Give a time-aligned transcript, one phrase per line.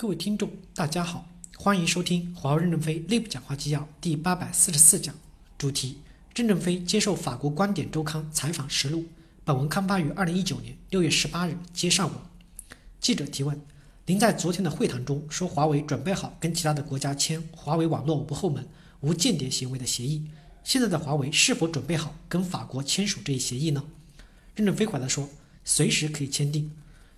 [0.00, 5.12] 各位听众，大家好，欢迎收听华为任正非内部讲话纪要第八百四十四讲，
[5.58, 5.98] 主题：
[6.36, 9.06] 任正非接受法国观点周刊采访实录。
[9.44, 12.16] 本文刊发于二零一九年六月十八日，接上文。
[13.00, 13.60] 记者提问：
[14.06, 18.68] 您在昨天的会谈中说，华为准备好跟其他的国家签华为网络无后门、
[19.00, 20.28] 无间谍行为的协议。
[20.62, 23.82] 现在的华为是否准备好跟法国签署这一协议呢？
[24.54, 25.28] 任正非回答说：
[25.64, 26.70] 随时可以签订。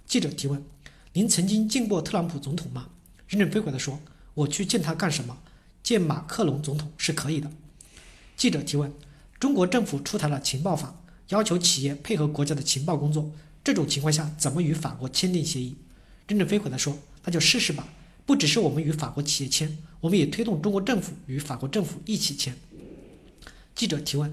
[0.06, 0.64] 记者提问。
[1.12, 2.88] 您曾经见过特朗普总统吗？
[3.26, 3.98] 任正非回答说
[4.34, 5.36] ：“我去见他干什么？
[5.82, 7.50] 见马克龙总统是可以的。”
[8.36, 8.92] 记者提问
[9.40, 13.32] ：“中国政府出台了情报法，要求企业配合国家的情报工作，
[13.64, 15.76] 这种情况下怎么与法国签订协议？”
[16.28, 17.88] 任正非回答说：“那就试试吧。
[18.24, 22.54] 不只是我们与法国企业签，我们也推动中国政府与法国政府一起签。”
[23.74, 24.32] 记者提问：“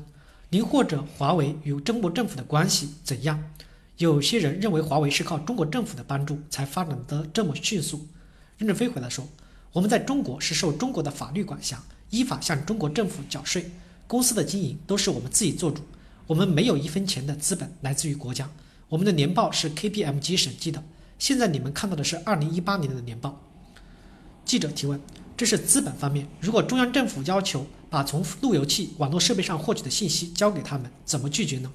[0.52, 3.52] 您或者华为与中国政府的关系怎样？”
[3.98, 8.08] 有些人认为华为是靠中国政府的帮助才发展得这么迅速。
[8.58, 9.28] 任正非回答说
[9.74, 13.72] ：“我们在中国是受中国的法律管辖，依法向中国政府缴税，
[14.06, 15.82] 公司的经营都是我们自己做主，
[16.28, 18.50] 我们没有一分钱的资本来自于国家。
[18.90, 20.84] 我们的年报是 KPMG 审计的，
[21.18, 23.42] 现在你们看到的是二零一八年的年报。”
[24.46, 25.02] 记者提问
[25.36, 31.72] ：“这是资本方面，如果中央政府要求把从路由器网络设备上获取的信息交给他们，怎么拒绝呢？”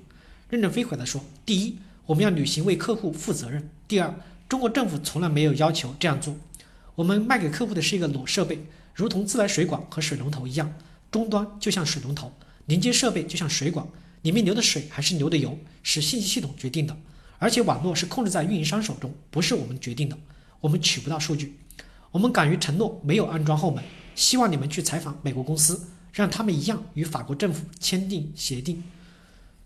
[0.48, 3.70] 任正非回答说：“第一。”我们要履行为客户负责任。
[3.86, 4.14] 第二，
[4.48, 6.36] 中国政府从来没有要求这样做。
[6.94, 10.72] 我们卖给客户的是一个裸设备，如同自来水管和水龙头一样，
[11.11, 12.33] 终端就像水龙头，
[12.67, 13.86] 连接设备就像水管，
[14.22, 16.97] 里面流的水还是流的油，是信息系统决定的。
[17.39, 20.19] 而且网络是控制在运营商手中，不是我们决定的，
[20.61, 21.59] 我们取不到数据。
[22.11, 23.83] 我们敢于承诺没有安装后门。
[24.14, 28.83] 希望你们去采访美国公司，让他们一样与法国政府签订协定。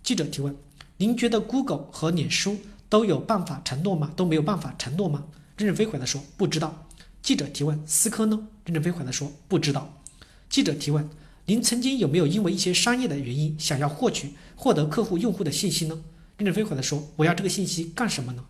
[0.02, 0.56] 记者提问。
[0.98, 2.56] 您觉得 Google 和脸书
[2.88, 4.10] 都有办法承诺吗？
[4.16, 5.24] 都没有办法承诺吗？
[5.58, 6.86] 任正非回答说不知道。
[7.22, 8.48] 记者提问：思科呢？
[8.64, 10.00] 任正非回答说不知道。
[10.48, 11.06] 记者提问：
[11.44, 16.02] 您曾经有没有因为一些商业的原因想要获取、获得客户用户的信息呢？
[16.38, 18.44] 任正非回答说我要这个信息干什么呢？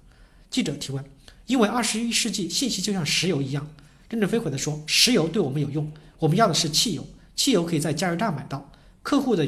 [0.49, 1.05] 记者提问：
[1.47, 3.67] 因为二十一世纪信息就像石油一样。
[4.09, 5.91] 任正非回答说石油对我们有用，
[6.21, 7.05] 我们要的是汽油，
[7.35, 8.71] 汽油可以在加油站买到，
[9.03, 9.45] 客户的。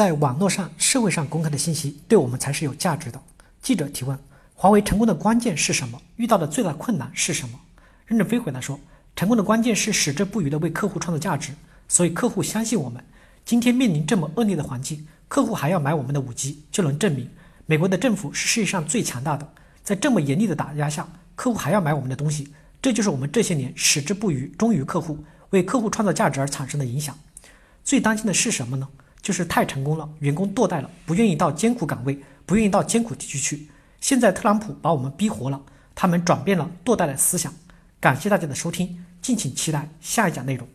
[0.00, 3.20] 在网络上、社会上公开的信息，对我们才是有价值的。
[3.60, 4.18] 记者提问：
[4.54, 6.00] 华为成功的关键是什么？
[6.16, 7.60] 遇到的最大困难是什么？
[8.06, 8.80] 任正非回答说：
[9.14, 11.52] 成功的关键是矢志不渝地为客户创造价值，
[11.86, 13.04] 所以客户相信我们。
[13.44, 17.28] 今天面临这么恶劣的环境，客户还要买我们的五 G，就能证明
[17.66, 19.46] 美国的政府是世界上最强大的。
[19.82, 27.14] 在这么严厉的打压下，客户还要买我们的东西，这就是我们这些年矢志不渝、忠于客户、为客户创造价值而产生的影响。
[27.84, 28.88] 最担心的是什么呢？
[29.22, 33.68] 就是太成功了，员工堕代了，不愿意到艰苦岗位，不愿意到艰苦地区去。
[34.00, 35.60] 现在特朗普把我们逼活了，
[35.94, 37.52] 他们转变了堕代的思想。
[38.00, 40.66] 感谢大家的收听，敬请期待下一讲内容。